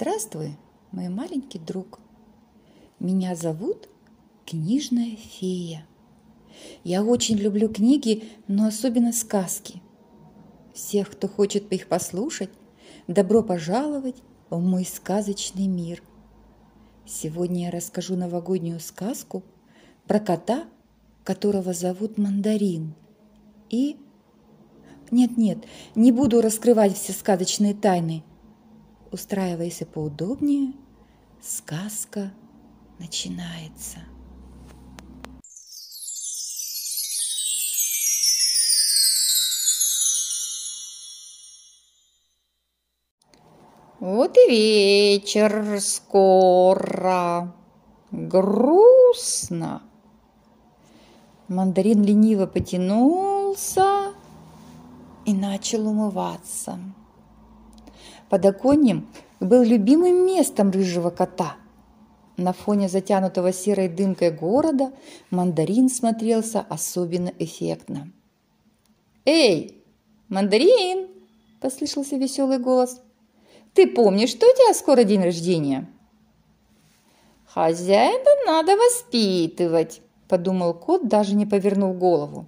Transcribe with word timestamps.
Здравствуй, 0.00 0.56
мой 0.92 1.10
маленький 1.10 1.58
друг. 1.58 2.00
Меня 3.00 3.36
зовут 3.36 3.90
Книжная 4.46 5.14
фея. 5.14 5.86
Я 6.84 7.04
очень 7.04 7.36
люблю 7.36 7.68
книги, 7.68 8.24
но 8.48 8.66
особенно 8.66 9.12
сказки. 9.12 9.82
Всех, 10.72 11.10
кто 11.10 11.28
хочет 11.28 11.70
их 11.70 11.86
послушать, 11.86 12.48
добро 13.08 13.42
пожаловать 13.42 14.16
в 14.48 14.58
мой 14.58 14.86
сказочный 14.86 15.66
мир. 15.66 16.02
Сегодня 17.04 17.66
я 17.66 17.70
расскажу 17.70 18.16
новогоднюю 18.16 18.80
сказку 18.80 19.42
про 20.06 20.18
кота, 20.18 20.64
которого 21.24 21.74
зовут 21.74 22.16
Мандарин. 22.16 22.94
И... 23.68 23.98
Нет-нет, 25.10 25.58
не 25.94 26.10
буду 26.10 26.40
раскрывать 26.40 26.96
все 26.96 27.12
сказочные 27.12 27.74
тайны– 27.74 28.24
Устраивайся 29.12 29.86
поудобнее. 29.86 30.72
Сказка 31.42 32.32
начинается. 33.00 33.98
Вот 43.98 44.36
и 44.38 44.48
вечер 44.48 45.80
скоро. 45.80 47.52
Грустно. 48.12 49.82
Мандарин 51.48 52.04
лениво 52.04 52.46
потянулся 52.46 54.14
и 55.26 55.34
начал 55.34 55.88
умываться. 55.88 56.78
Подоконник 58.28 59.04
был 59.40 59.62
любимым 59.62 60.26
местом 60.26 60.70
рыжего 60.70 61.10
кота. 61.10 61.56
На 62.36 62.52
фоне 62.52 62.88
затянутого 62.88 63.52
серой 63.52 63.88
дымкой 63.88 64.30
города 64.30 64.92
мандарин 65.30 65.88
смотрелся 65.88 66.60
особенно 66.60 67.32
эффектно. 67.38 68.12
«Эй, 69.24 69.82
мандарин!»– 70.28 71.08
послышался 71.60 72.16
веселый 72.16 72.58
голос. 72.58 73.02
«Ты 73.74 73.86
помнишь, 73.86 74.30
что 74.30 74.46
у 74.46 74.54
тебя 74.54 74.74
скоро 74.74 75.04
день 75.04 75.22
рождения?» 75.22 75.88
«Хозяина 77.46 78.30
надо 78.46 78.76
воспитывать»,– 78.76 80.00
подумал 80.28 80.72
кот, 80.72 81.08
даже 81.08 81.34
не 81.34 81.46
повернув 81.46 81.98
голову. 81.98 82.46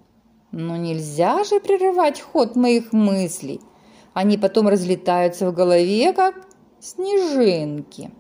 «Но 0.53 0.77
нельзя 0.77 1.45
же 1.45 1.61
прерывать 1.61 2.21
ход 2.21 2.57
моих 2.57 2.93
мыслей– 2.93 3.61
они 4.15 4.37
потом 4.37 4.69
разлетаются 4.69 5.51
в 5.51 5.55
голове, 5.55 6.13
как 6.13 6.35
снежинки. 6.81 8.11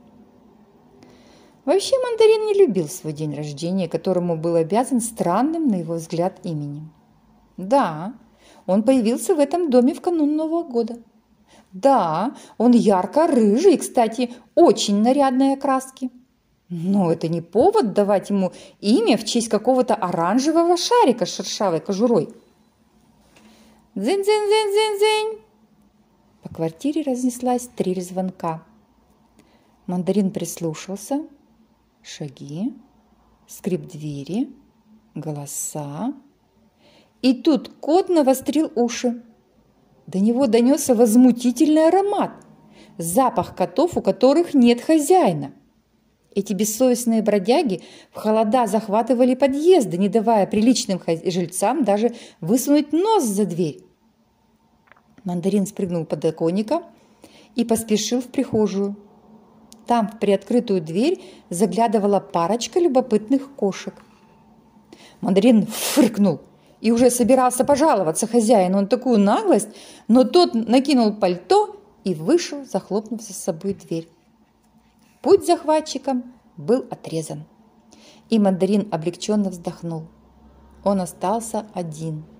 Вообще 1.64 1.94
мандарин 2.02 2.46
не 2.46 2.54
любил 2.54 2.88
свой 2.88 3.12
день 3.12 3.34
рождения, 3.34 3.88
которому 3.88 4.36
был 4.36 4.56
обязан 4.56 5.00
странным, 5.00 5.68
на 5.68 5.76
его 5.76 5.94
взгляд, 5.94 6.40
именем. 6.42 6.92
Да, 7.56 8.14
он 8.66 8.82
появился 8.82 9.34
в 9.34 9.38
этом 9.38 9.70
доме 9.70 9.94
в 9.94 10.00
канун 10.00 10.34
Нового 10.34 10.64
года. 10.64 10.98
Да, 11.72 12.34
он 12.58 12.72
ярко-рыжий, 12.72 13.78
кстати, 13.78 14.32
очень 14.54 15.02
нарядной 15.02 15.54
окраски. 15.54 16.10
Но 16.68 17.12
это 17.12 17.28
не 17.28 17.40
повод 17.40 17.92
давать 17.92 18.30
ему 18.30 18.52
имя 18.80 19.16
в 19.16 19.24
честь 19.24 19.48
какого-то 19.48 19.94
оранжевого 19.94 20.76
шарика 20.76 21.26
с 21.26 21.34
шершавой 21.34 21.80
кожурой. 21.80 22.30
Дзынь-дзынь-дзынь-дзынь-дзынь! 23.94 25.51
По 26.52 26.56
квартире 26.56 27.00
разнеслась 27.00 27.66
три 27.76 27.98
звонка. 28.02 28.62
Мандарин 29.86 30.30
прислушался. 30.30 31.22
Шаги, 32.02 32.74
скрип 33.46 33.86
двери, 33.86 34.50
голоса. 35.14 36.12
И 37.22 37.32
тут 37.32 37.70
кот 37.80 38.10
навострил 38.10 38.70
уши. 38.74 39.22
До 40.06 40.18
него 40.18 40.46
донесся 40.46 40.94
возмутительный 40.94 41.88
аромат. 41.88 42.32
Запах 42.98 43.56
котов, 43.56 43.96
у 43.96 44.02
которых 44.02 44.52
нет 44.52 44.82
хозяина. 44.82 45.52
Эти 46.34 46.52
бессовестные 46.52 47.22
бродяги 47.22 47.80
в 48.10 48.18
холода 48.18 48.66
захватывали 48.66 49.34
подъезды, 49.34 49.96
не 49.96 50.10
давая 50.10 50.46
приличным 50.46 51.00
жильцам 51.24 51.82
даже 51.82 52.14
высунуть 52.42 52.92
нос 52.92 53.24
за 53.24 53.46
дверь. 53.46 53.80
Мандарин 55.24 55.66
спрыгнул 55.66 56.04
под 56.04 56.20
подоконника 56.20 56.82
и 57.54 57.64
поспешил 57.64 58.20
в 58.20 58.26
прихожую. 58.26 58.96
Там 59.86 60.08
в 60.08 60.18
приоткрытую 60.18 60.80
дверь 60.80 61.22
заглядывала 61.50 62.20
парочка 62.20 62.80
любопытных 62.80 63.54
кошек. 63.54 63.94
Мандарин 65.20 65.66
фыркнул 65.66 66.40
и 66.80 66.90
уже 66.90 67.10
собирался 67.10 67.64
пожаловаться 67.64 68.26
хозяину 68.26 68.80
на 68.80 68.86
такую 68.86 69.18
наглость, 69.18 69.68
но 70.08 70.24
тот 70.24 70.54
накинул 70.54 71.14
пальто 71.14 71.80
и 72.04 72.14
вышел, 72.14 72.64
захлопнув 72.64 73.22
за 73.22 73.32
собой 73.32 73.74
дверь. 73.74 74.08
Путь 75.20 75.46
захватчикам 75.46 76.32
был 76.56 76.84
отрезан, 76.90 77.44
и 78.30 78.38
мандарин 78.40 78.88
облегченно 78.90 79.50
вздохнул. 79.50 80.04
Он 80.82 81.00
остался 81.00 81.66
один– 81.74 82.24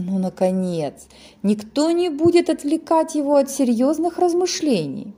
ну, 0.00 0.18
наконец, 0.18 1.08
никто 1.42 1.90
не 1.90 2.08
будет 2.08 2.50
отвлекать 2.50 3.16
его 3.16 3.34
от 3.36 3.50
серьезных 3.50 4.18
размышлений. 4.18 5.12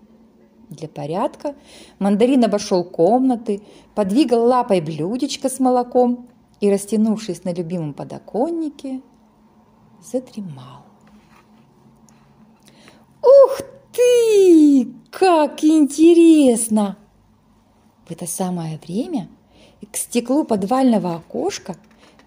Для 0.70 0.88
порядка 0.88 1.54
мандарин 1.98 2.44
обошел 2.44 2.82
комнаты, 2.84 3.62
подвигал 3.94 4.46
лапой 4.46 4.80
блюдечко 4.80 5.48
с 5.50 5.60
молоком 5.60 6.28
и, 6.60 6.70
растянувшись 6.70 7.44
на 7.44 7.52
любимом 7.52 7.92
подоконнике, 7.92 9.02
задремал. 10.02 10.84
«Ух 13.22 13.60
ты! 13.92 14.88
Как 15.10 15.62
интересно!» 15.62 16.96
В 18.06 18.12
это 18.12 18.26
самое 18.26 18.78
время 18.78 19.28
к 19.92 19.96
стеклу 19.96 20.44
подвального 20.44 21.16
окошка 21.16 21.76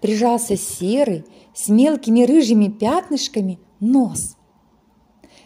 прижался 0.04 0.54
серый, 0.54 1.24
с 1.54 1.70
мелкими 1.70 2.24
рыжими 2.24 2.68
пятнышками 2.68 3.58
нос. 3.80 4.36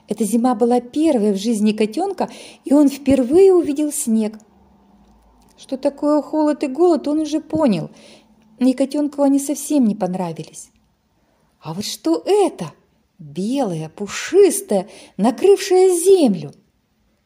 Эта 0.08 0.24
зима 0.24 0.56
была 0.56 0.80
первой 0.80 1.32
в 1.32 1.36
жизни 1.36 1.70
котенка, 1.70 2.28
и 2.64 2.74
он 2.74 2.88
впервые 2.88 3.54
увидел 3.54 3.92
снег. 3.92 4.36
Что 5.56 5.76
такое 5.76 6.22
холод 6.22 6.64
и 6.64 6.66
голод, 6.66 7.06
он 7.06 7.20
уже 7.20 7.40
понял, 7.40 7.90
и 8.58 8.72
котенку 8.72 9.22
они 9.22 9.38
совсем 9.38 9.84
не 9.84 9.94
понравились. 9.94 10.70
А 11.60 11.72
вот 11.72 11.84
что 11.84 12.20
это? 12.26 12.72
Белое, 13.20 13.88
пушистое, 13.88 14.88
накрывшее 15.16 15.96
землю. 15.96 16.50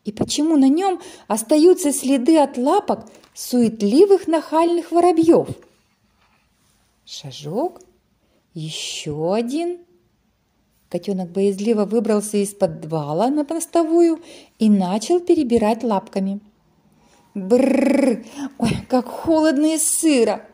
И 0.04 0.12
почему 0.12 0.58
на 0.58 0.68
нем 0.68 1.00
остаются 1.28 1.94
следы 1.94 2.36
от 2.36 2.58
лапок 2.58 3.10
суетливых 3.32 4.26
нахальных 4.26 4.92
воробьев? 4.92 5.48
Шажок, 7.04 7.80
еще 8.54 9.34
один. 9.34 9.78
Котенок 10.88 11.30
боязливо 11.30 11.84
выбрался 11.84 12.36
из 12.36 12.54
подвала 12.54 13.28
на 13.28 13.44
постовую 13.44 14.20
и 14.58 14.70
начал 14.70 15.20
перебирать 15.20 15.82
лапками. 15.82 16.40
Бррр! 17.34 18.24
Ой, 18.58 18.70
как 18.88 19.06
холодно 19.06 19.74
и 19.74 19.78
сыро! 19.78 20.46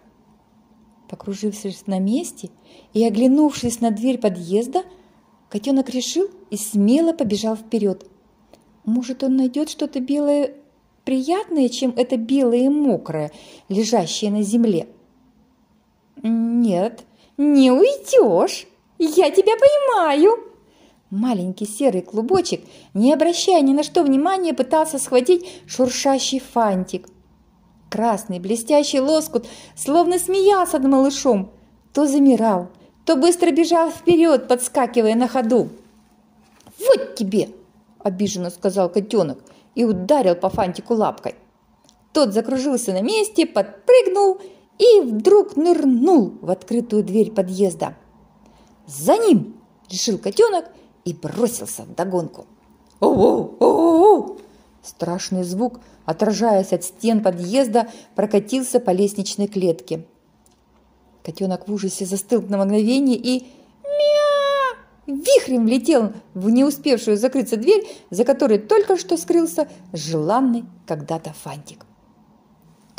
Покружившись 1.08 1.86
на 1.86 1.98
месте 1.98 2.50
и 2.92 3.04
оглянувшись 3.04 3.80
на 3.80 3.90
дверь 3.90 4.18
подъезда, 4.18 4.84
котенок 5.50 5.90
решил 5.90 6.30
и 6.50 6.56
смело 6.56 7.12
побежал 7.12 7.56
вперед. 7.56 8.06
Может, 8.84 9.22
он 9.22 9.36
найдет 9.36 9.68
что-то 9.68 10.00
белое 10.00 10.54
приятное, 11.04 11.68
чем 11.68 11.92
это 11.96 12.16
белое 12.16 12.66
и 12.66 12.68
мокрое, 12.68 13.32
лежащее 13.68 14.30
на 14.30 14.42
земле. 14.42 14.86
«Нет, 16.22 17.04
не 17.36 17.70
уйдешь! 17.70 18.66
Я 18.98 19.30
тебя 19.30 19.52
поймаю!» 19.56 20.44
Маленький 21.10 21.66
серый 21.66 22.02
клубочек, 22.02 22.62
не 22.92 23.12
обращая 23.12 23.62
ни 23.62 23.72
на 23.72 23.82
что 23.82 24.02
внимания, 24.02 24.52
пытался 24.52 24.98
схватить 24.98 25.46
шуршащий 25.66 26.40
фантик. 26.40 27.08
Красный 27.88 28.40
блестящий 28.40 29.00
лоскут 29.00 29.46
словно 29.74 30.18
смеялся 30.18 30.78
над 30.78 30.90
малышом, 30.90 31.50
то 31.94 32.06
замирал, 32.06 32.68
то 33.06 33.16
быстро 33.16 33.50
бежал 33.50 33.90
вперед, 33.90 34.48
подскакивая 34.48 35.14
на 35.14 35.28
ходу. 35.28 35.70
«Вот 36.78 37.14
тебе!»– 37.14 37.48
обиженно 38.02 38.50
сказал 38.50 38.90
котенок 38.90 39.38
и 39.74 39.84
ударил 39.84 40.34
по 40.34 40.50
фантику 40.50 40.94
лапкой. 40.94 41.36
Тот 42.12 42.34
закружился 42.34 42.92
на 42.92 43.00
месте, 43.00 43.46
подпрыгнул– 43.46 44.40
и 44.78 45.00
вдруг 45.00 45.56
нырнул 45.56 46.34
в 46.40 46.50
открытую 46.50 47.02
дверь 47.04 47.32
подъезда. 47.32 47.96
«За 48.86 49.16
ним!»– 49.16 49.56
решил 49.90 50.18
котенок 50.18 50.66
и 51.04 51.12
бросился 51.12 51.82
в 51.82 51.94
догонку. 51.94 52.46
«Оу-оу-оу!» 53.00 54.38
Страшный 54.82 55.42
звук, 55.42 55.80
отражаясь 56.04 56.72
от 56.72 56.84
стен 56.84 57.22
подъезда, 57.22 57.88
прокатился 58.14 58.80
по 58.80 58.90
лестничной 58.90 59.48
клетке. 59.48 60.06
Котенок 61.22 61.68
в 61.68 61.72
ужасе 61.72 62.06
застыл 62.06 62.40
на 62.42 62.56
мгновение 62.64 63.18
и 63.18 63.46
мя 63.84 65.14
вихрем 65.14 65.64
влетел 65.66 66.12
в 66.32 66.48
не 66.48 66.64
успевшую 66.64 67.18
закрыться 67.18 67.56
дверь, 67.56 67.86
за 68.10 68.24
которой 68.24 68.58
только 68.58 68.96
что 68.96 69.16
скрылся 69.16 69.68
желанный 69.92 70.64
когда-то 70.86 71.34
фантик. 71.34 71.84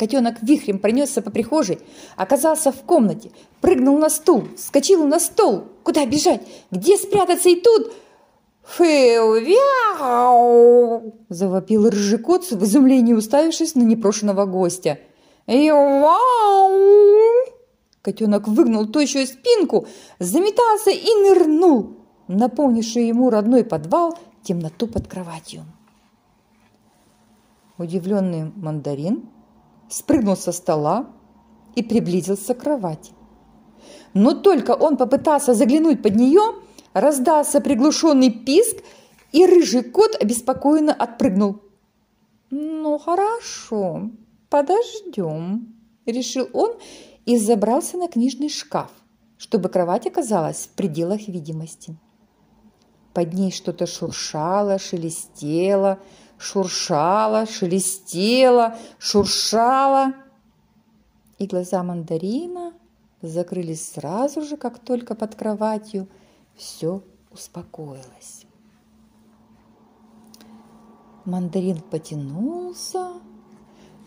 Котенок 0.00 0.36
вихрем 0.40 0.78
пронесся 0.78 1.20
по 1.20 1.30
прихожей, 1.30 1.78
оказался 2.16 2.72
в 2.72 2.80
комнате, 2.84 3.32
прыгнул 3.60 3.98
на 3.98 4.08
стул, 4.08 4.44
вскочил 4.56 5.06
на 5.06 5.20
стол. 5.20 5.64
Куда 5.82 6.06
бежать? 6.06 6.40
Где 6.70 6.96
спрятаться? 6.96 7.50
И 7.50 7.60
тут... 7.60 7.92
«Фэу-вяу!»– 8.64 9.52
завопил 11.28 11.90
рыжий 11.90 12.18
кот 12.18 12.50
в 12.50 12.64
изумлении, 12.64 13.12
уставившись 13.12 13.74
на 13.74 13.82
непрошенного 13.82 14.46
гостя. 14.46 14.98
«Вау!» 15.46 16.78
Котенок 18.00 18.48
выгнул 18.48 18.86
тощую 18.86 19.26
спинку, 19.26 19.86
заметался 20.18 20.92
и 20.92 21.14
нырнул, 21.28 21.98
наполнивший 22.26 23.06
ему 23.08 23.28
родной 23.28 23.64
подвал 23.64 24.16
темноту 24.44 24.86
под 24.86 25.08
кроватью. 25.08 25.66
Удивленный 27.76 28.50
мандарин 28.56 29.28
спрыгнул 29.90 30.36
со 30.36 30.52
стола 30.52 31.06
и 31.74 31.82
приблизился 31.82 32.54
к 32.54 32.60
кровати. 32.60 33.12
Но 34.14 34.32
только 34.34 34.70
он 34.72 34.96
попытался 34.96 35.52
заглянуть 35.54 36.02
под 36.02 36.16
нее– 36.16 36.40
Раздался 36.92 37.60
приглушенный 37.60 38.30
писк, 38.30 38.78
и 39.32 39.46
рыжий 39.46 39.82
кот 39.82 40.16
обеспокоенно 40.20 40.92
отпрыгнул. 40.92 41.60
«Ну, 42.50 42.98
хорошо, 42.98 44.10
подождем»,– 44.48 45.72
решил 46.06 46.48
он 46.52 46.74
и 47.26 47.38
забрался 47.38 47.96
на 47.96 48.08
книжный 48.08 48.48
шкаф, 48.48 48.90
чтобы 49.38 49.68
кровать 49.68 50.08
оказалась 50.08 50.66
в 50.66 50.70
пределах 50.70 51.28
видимости. 51.28 51.96
Под 53.14 53.34
ней 53.34 53.52
что-то 53.52 53.86
шуршало, 53.86 54.80
шелестело, 54.80 56.00
шуршало, 56.40 57.46
шелестело, 57.46 58.76
шуршало. 58.98 60.14
И 61.38 61.46
глаза 61.46 61.82
мандарина 61.82 62.72
закрылись 63.22 63.92
сразу 63.92 64.42
же, 64.42 64.56
как 64.56 64.78
только 64.78 65.14
под 65.14 65.34
кроватью– 65.34 66.08
все 66.56 67.02
успокоилось. 67.30 68.44
Мандарин 71.24 71.80
потянулся, 71.80 73.12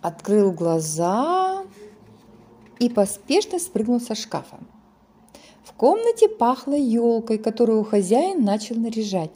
открыл 0.02 0.52
глаза 0.52 1.64
и 2.80 2.90
поспешно 2.90 3.60
спрыгнул 3.60 4.00
со 4.00 4.14
шкафа. 4.14 4.60
В 5.64 5.74
комнате 5.74 6.28
пахло 6.28 6.76
елкой, 6.76 7.38
которую 7.38 7.84
хозяин 7.84 8.44
начал 8.44 8.76
наряжать. 8.76 9.32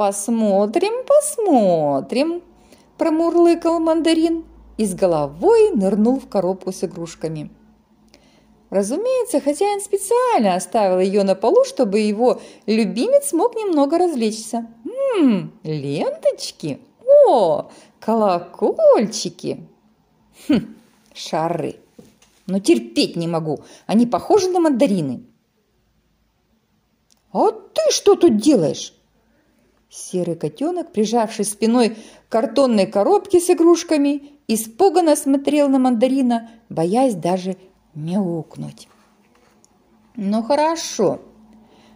«Посмотрим, 0.00 1.04
посмотрим!»– 1.06 2.42
промурлыкал 2.96 3.80
мандарин 3.80 4.46
и 4.78 4.86
с 4.86 4.94
головой 4.94 5.72
нырнул 5.72 6.18
в 6.18 6.26
коробку 6.26 6.72
с 6.72 6.82
игрушками– 6.84 7.50
Разумеется, 8.70 9.40
хозяин 9.40 9.82
специально 9.82 10.54
оставил 10.54 11.00
ее 11.00 11.22
на 11.22 11.34
полу, 11.34 11.64
чтобы 11.64 11.98
его 11.98 12.40
любимец 12.64 13.34
мог 13.34 13.56
немного 13.56 13.98
развлечься. 13.98 14.68
Ммм, 14.84 15.52
ленточки? 15.64 16.78
О, 17.26 17.70
колокольчики! 17.98 19.68
Хм, 20.48 20.76
шары! 21.12 21.76
Но 22.46 22.58
терпеть 22.58 23.16
не 23.16 23.28
могу, 23.28 23.64
они 23.86 24.06
похожи 24.06 24.48
на 24.48 24.60
мандарины. 24.60 25.26
«А 27.32 27.50
ты 27.50 27.82
что 27.90 28.14
тут 28.14 28.38
делаешь?» 28.38 28.94
Серый 29.90 30.36
котенок, 30.36 30.92
прижавшись 30.92 31.50
спиной 31.50 31.90
к 31.90 32.32
картонной 32.32 32.86
коробке 32.86 33.40
с 33.40 33.50
игрушками, 33.50 34.30
испуганно 34.46 35.16
смотрел 35.16 35.68
на 35.68 35.80
мандарина, 35.80 36.48
боясь 36.68 37.14
даже 37.14 37.56
мяукнуть. 37.94 38.88
«Ну 40.14 40.42
хорошо, 40.42 41.20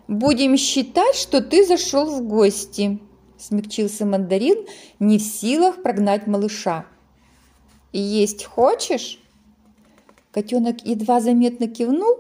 будем 0.09 0.57
считать, 0.57 1.15
что 1.15 1.41
ты 1.41 1.65
зашел 1.65 2.07
в 2.07 2.27
гости», 2.27 2.99
смягчился 3.39 4.05
мандарин, 4.05 4.67
не 4.99 5.19
в 5.19 5.23
силах 5.23 5.83
прогнать 5.83 6.27
малыша. 6.27 6.87
«Есть 7.93 8.45
хочешь?» 8.45 9.21
Котенок 10.33 10.85
едва 10.85 11.21
заметно 11.21 11.69
кивнул, 11.69 12.19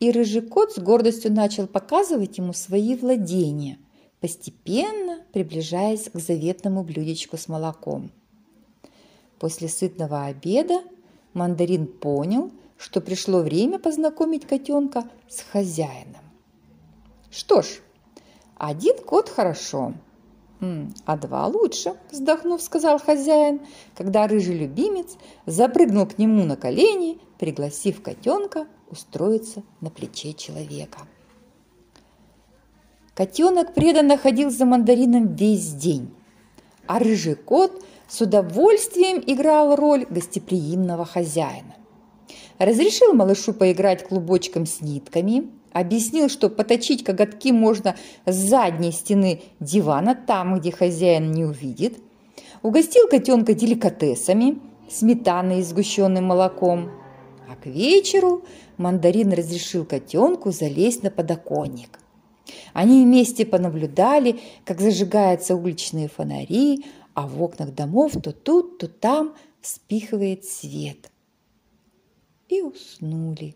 и 0.00 0.10
рыжий 0.10 0.42
кот 0.42 0.72
с 0.72 0.78
гордостью 0.78 1.32
начал 1.32 1.68
показывать 1.68 2.38
ему 2.38 2.52
свои 2.52 2.96
владения, 2.96 3.78
постепенно 4.20 5.20
приближаясь 5.32 6.10
к 6.10 6.18
заветному 6.18 6.82
блюдечку 6.82 7.36
с 7.36 7.48
молоком. 7.48 8.10
После 9.38 9.68
сытного 9.68 10.26
обеда 10.26 10.82
мандарин 11.32 11.86
понял, 11.86 12.50
что 12.76 13.00
пришло 13.00 13.40
время 13.40 13.78
познакомить 13.78 14.46
котенка 14.46 15.04
с 15.28 15.40
хозяином. 15.40 16.22
Что 17.30 17.62
ж, 17.62 17.80
один 18.56 18.96
кот 18.98 19.28
хорошо, 19.28 19.94
а 21.06 21.16
два 21.16 21.46
лучше, 21.46 21.94
вздохнув, 22.10 22.60
сказал 22.60 22.98
хозяин, 22.98 23.60
когда 23.94 24.26
рыжий 24.26 24.58
любимец 24.58 25.16
запрыгнул 25.46 26.06
к 26.06 26.18
нему 26.18 26.44
на 26.44 26.56
колени, 26.56 27.18
пригласив 27.38 28.02
котенка 28.02 28.66
устроиться 28.90 29.62
на 29.80 29.90
плече 29.90 30.34
человека. 30.34 31.00
Котенок 33.20 33.74
преданно 33.74 34.16
ходил 34.16 34.48
за 34.48 34.64
мандарином 34.64 35.34
весь 35.34 35.74
день, 35.74 36.08
а 36.86 36.98
рыжий 36.98 37.34
кот 37.34 37.84
с 38.08 38.22
удовольствием 38.22 39.22
играл 39.26 39.76
роль 39.76 40.06
гостеприимного 40.08 41.04
хозяина. 41.04 41.76
Разрешил 42.58 43.12
малышу 43.12 43.52
поиграть 43.52 44.08
клубочком 44.08 44.64
с 44.64 44.80
нитками, 44.80 45.50
объяснил, 45.70 46.30
что 46.30 46.48
поточить 46.48 47.04
коготки 47.04 47.52
можно 47.52 47.94
с 48.24 48.34
задней 48.34 48.90
стены 48.90 49.42
дивана, 49.60 50.14
там, 50.14 50.58
где 50.58 50.72
хозяин 50.72 51.30
не 51.30 51.44
увидит. 51.44 51.98
Угостил 52.62 53.06
котенка 53.06 53.52
деликатесами, 53.52 54.60
сметаной 54.88 55.60
и 55.60 55.62
сгущенным 55.62 56.24
молоком. 56.24 56.90
А 57.50 57.62
к 57.62 57.66
вечеру 57.66 58.44
мандарин 58.78 59.30
разрешил 59.34 59.84
котенку 59.84 60.52
залезть 60.52 61.02
на 61.02 61.10
подоконник. 61.10 61.99
Они 62.72 63.04
вместе 63.04 63.44
понаблюдали, 63.44 64.40
как 64.64 64.80
зажигаются 64.80 65.56
уличные 65.56 66.08
фонари, 66.08 66.84
а 67.14 67.26
в 67.26 67.42
окнах 67.42 67.74
домов 67.74 68.12
то 68.22 68.32
тут, 68.32 68.78
то 68.78 68.88
там 68.88 69.34
вспихивает 69.60 70.44
свет 70.44 71.10
и 72.48 72.62
уснули, 72.62 73.54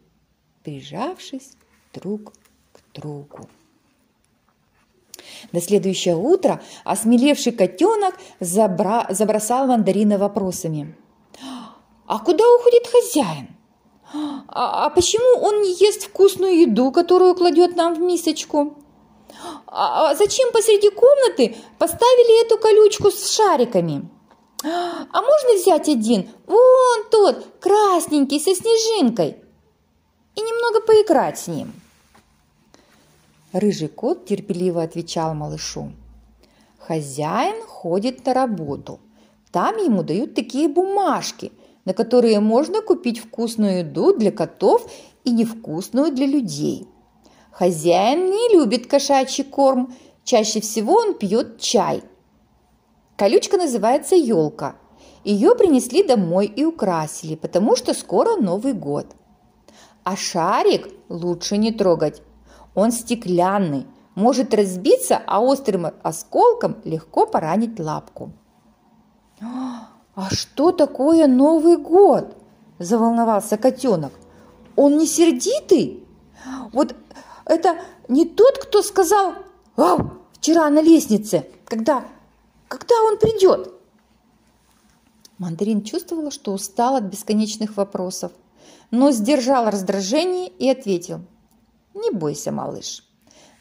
прижавшись 0.62 1.52
друг 1.92 2.32
к 2.72 2.80
другу. 2.94 3.48
На 5.52 5.60
следующее 5.60 6.16
утро 6.16 6.62
осмелевший 6.84 7.52
котенок 7.52 8.14
забра... 8.40 9.06
забросал 9.10 9.66
мандарина 9.66 10.18
вопросами. 10.18 10.94
«А 12.06 12.18
куда 12.18 12.44
уходит 12.56 12.86
хозяин? 12.86 13.48
А, 14.12 14.86
а 14.86 14.90
почему 14.90 15.42
он 15.42 15.62
не 15.62 15.72
ест 15.80 16.04
вкусную 16.04 16.60
еду, 16.60 16.92
которую 16.92 17.34
кладет 17.34 17.76
нам 17.76 17.94
в 17.94 18.00
мисочку? 18.00 18.76
А, 19.66 20.10
а 20.10 20.14
зачем 20.14 20.52
посреди 20.52 20.90
комнаты 20.90 21.56
поставили 21.78 22.46
эту 22.46 22.58
колючку 22.58 23.10
с 23.10 23.30
шариками?» 23.30 24.08
А 24.64 25.20
можно 25.20 25.60
взять 25.60 25.88
один? 25.90 26.28
Вон 26.46 27.04
тот, 27.10 27.46
красненький, 27.60 28.40
со 28.40 28.54
снежинкой. 28.54 29.36
И 30.34 30.40
немного 30.40 30.80
поиграть 30.80 31.38
с 31.38 31.48
ним. 31.48 31.72
Рыжий 33.52 33.88
кот 33.88 34.24
терпеливо 34.24 34.82
отвечал 34.82 35.34
малышу. 35.34 35.92
Хозяин 36.78 37.62
ходит 37.66 38.24
на 38.24 38.34
работу. 38.34 39.00
Там 39.52 39.76
ему 39.76 40.02
дают 40.02 40.34
такие 40.34 40.68
бумажки, 40.68 41.52
на 41.84 41.92
которые 41.92 42.40
можно 42.40 42.80
купить 42.80 43.18
вкусную 43.18 43.80
еду 43.80 44.16
для 44.16 44.32
котов 44.32 44.90
и 45.24 45.30
невкусную 45.30 46.10
для 46.10 46.26
людей. 46.26 46.88
Хозяин 47.54 48.30
не 48.30 48.56
любит 48.56 48.86
кошачий 48.86 49.44
корм, 49.44 49.94
чаще 50.24 50.60
всего 50.60 50.94
он 50.94 51.14
пьет 51.14 51.60
чай– 51.60 52.02
Колючка 53.16 53.56
называется 53.56 54.16
елка. 54.16 54.74
Ее 55.22 55.54
принесли 55.54 56.02
домой 56.02 56.46
и 56.46 56.64
украсили, 56.64 57.36
потому 57.36 57.76
что 57.76 57.94
скоро 57.94 58.36
Новый 58.36 58.72
год. 58.72 59.06
А 60.02 60.16
шарик 60.16 60.88
лучше 61.08 61.56
не 61.56 61.72
трогать. 61.72 62.22
Он 62.74 62.90
стеклянный, 62.90 63.86
может 64.16 64.52
разбиться, 64.52 65.22
а 65.26 65.40
острым 65.40 65.86
осколком 66.02 66.76
легко 66.84 67.26
поранить 67.26 67.78
лапку. 67.78 68.32
«А 69.40 70.30
что 70.30 70.72
такое 70.72 71.26
Новый 71.26 71.76
год?»– 71.76 72.36
заволновался 72.78 73.56
котенок. 73.56 74.12
«Он 74.76 74.98
не 74.98 75.06
сердитый? 75.06 76.04
Вот 76.72 76.94
это 77.44 77.80
не 78.08 78.26
тот, 78.26 78.58
кто 78.58 78.82
сказал 78.82 79.34
«Вау!» 79.76 80.24
вчера 80.34 80.68
на 80.68 80.82
лестнице, 80.82 81.48
когда, 81.64 82.06
когда 82.68 82.94
он 83.04 83.18
придет?» 83.18 83.72
Мандарин 85.38 85.82
чувствовала, 85.82 86.30
что 86.30 86.52
устал 86.52 86.96
от 86.96 87.04
бесконечных 87.04 87.76
вопросов, 87.76 88.32
но 88.90 89.10
сдержал 89.10 89.70
раздражение 89.70 90.48
и 90.48 90.68
ответил. 90.68 91.20
«Не 91.94 92.10
бойся, 92.10 92.52
малыш. 92.52 93.04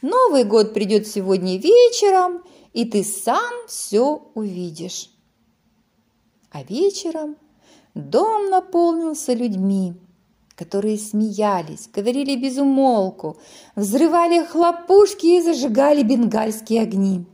Новый 0.01 0.43
год 0.43 0.73
придет 0.73 1.07
сегодня 1.07 1.57
вечером, 1.57 2.43
и 2.73 2.85
ты 2.85 3.03
сам 3.03 3.53
все 3.67 4.21
увидишь». 4.33 5.09
А 6.51 6.63
вечером 6.63 7.37
дом 7.95 8.49
наполнился 8.49 9.33
людьми, 9.33 9.93
которые 10.55 10.98
смеялись, 10.98 11.89
говорили 11.93 12.36
без 12.36 12.57
умолку, 12.57 13.38
взрывали 13.75 14.43
хлопушки 14.45 15.25
и 15.25 15.41
зажигали 15.41 16.03
бенгальские 16.03 16.83
огни. 16.83 17.25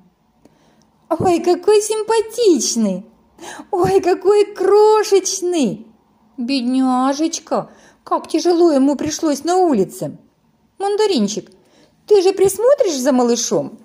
«Ой, 1.09 1.39
какой 1.39 1.81
симпатичный! 1.81 3.05
Ой, 3.71 3.99
какой 3.99 4.45
крошечный! 4.53 5.87
Бедняжечка, 6.37 7.71
как 8.03 8.27
тяжело 8.27 8.71
ему 8.71 8.95
пришлось 8.95 9.43
на 9.43 9.57
улице! 9.57 10.17
Мандаринчик, 10.77 11.51
ты 12.05 12.21
же 12.21 12.31
присмотришь 12.31 12.97
за 12.97 13.11
малышом?» 13.11 13.79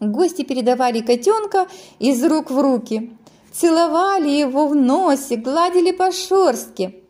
Гости 0.00 0.42
передавали 0.42 1.00
котенка 1.00 1.66
из 1.98 2.22
рук 2.24 2.50
в 2.50 2.60
руки, 2.60 3.16
целовали 3.52 4.28
его 4.28 4.68
в 4.68 4.74
носе, 4.74 5.36
гладили 5.36 5.92
по 5.92 6.12
шерстке. 6.12 7.03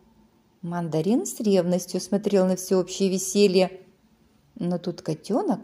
Мандарин 0.64 1.26
с 1.26 1.40
ревностью 1.40 2.00
смотрел 2.00 2.46
на 2.46 2.56
всеобщее 2.56 3.10
веселье. 3.10 3.82
Но 4.54 4.78
тут 4.78 5.02
котенок, 5.02 5.60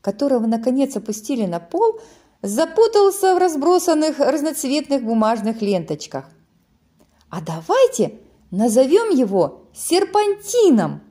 которого 0.00 0.46
наконец 0.46 0.96
опустили 0.96 1.44
на 1.44 1.60
пол, 1.60 2.00
запутался 2.40 3.34
в 3.34 3.38
разбросанных 3.38 4.18
разноцветных 4.18 5.02
бумажных 5.04 5.60
ленточках. 5.60 6.30
«А 7.28 7.42
давайте 7.42 8.20
назовем 8.50 9.14
его 9.14 9.64
серпантином!» 9.74 11.02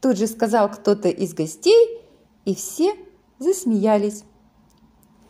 Тут 0.00 0.18
же 0.18 0.26
сказал 0.26 0.68
кто-то 0.68 1.08
из 1.08 1.32
гостей, 1.32 2.00
и 2.44 2.56
все 2.56 2.96
засмеялись. 3.38 4.24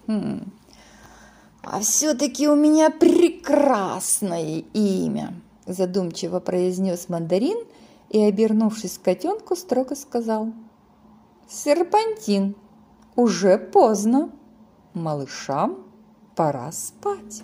«Хм, 0.06 0.50
«А 1.62 1.80
все-таки 1.80 2.48
у 2.48 2.56
меня 2.56 2.88
прекрасное 2.88 4.64
имя!» 4.72 5.43
Задумчиво 5.66 6.40
произнес 6.40 7.08
мандарин 7.08 7.58
и, 8.10 8.20
обернувшись 8.20 8.98
к 8.98 9.02
котенку, 9.02 9.56
строго 9.56 9.94
сказал. 9.94 10.52
«Серпантин, 11.48 12.54
уже 13.16 13.58
поздно, 13.58 14.30
малышам 14.92 15.78
пора 16.36 16.70
спать». 16.72 17.42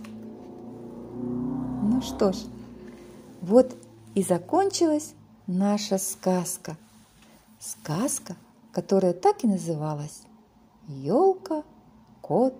Ну 1.83 2.03
что 2.03 2.33
ж, 2.33 2.37
вот 3.41 3.75
и 4.15 4.23
закончилась 4.23 5.15
наша 5.47 5.99
сказка. 5.99 6.77
Сказка, 7.59 8.37
которая 8.73 9.13
так 9.13 9.45
и 9.45 9.47
называлась 9.47 10.23
«Елка, 10.89 11.63
кот 12.21 12.55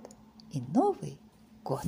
и 0.53 0.63
Новый 0.73 1.19
год. 1.65 1.87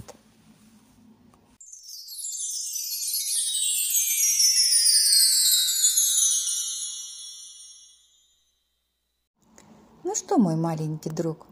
Что, 10.22 10.38
мой 10.38 10.54
маленький 10.54 11.10
друг, 11.10 11.46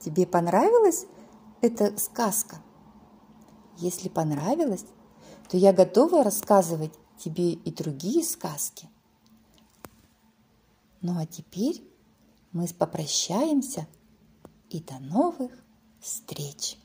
тебе 0.00 0.26
понравилась 0.26 1.06
эта 1.60 1.96
сказка? 1.98 2.62
Если 3.78 4.08
понравилась, 4.08 4.84
то 5.48 5.56
я 5.56 5.72
готова 5.72 6.22
рассказывать 6.22 6.92
тебе 7.18 7.52
и 7.52 7.72
другие 7.72 8.22
сказки. 8.22 8.88
Ну 11.00 11.18
а 11.18 11.26
теперь 11.26 11.82
мы 12.52 12.68
попрощаемся 12.68 13.88
и 14.70 14.80
до 14.80 14.98
новых 15.00 15.50
встреч! 16.00 16.78